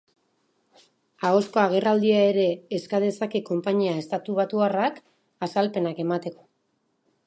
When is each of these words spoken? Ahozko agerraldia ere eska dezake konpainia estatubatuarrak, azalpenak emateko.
Ahozko 1.29 1.61
agerraldia 1.65 2.23
ere 2.31 2.47
eska 2.79 3.03
dezake 3.05 3.43
konpainia 3.53 3.95
estatubatuarrak, 4.05 5.01
azalpenak 5.49 6.07
emateko. 6.07 6.49